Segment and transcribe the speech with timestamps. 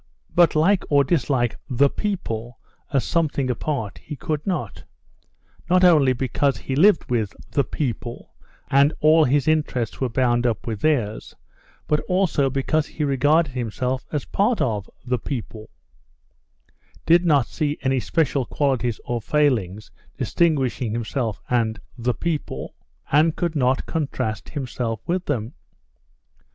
[0.33, 2.57] But like or dislike "the people"
[2.91, 4.83] as something apart he could not,
[5.69, 8.33] not only because he lived with "the people,"
[8.71, 11.35] and all his interests were bound up with theirs,
[11.87, 15.69] but also because he regarded himself as a part of "the people,"
[17.05, 22.73] did not see any special qualities or failings distinguishing himself and "the people,"
[23.11, 25.53] and could not contrast himself with them.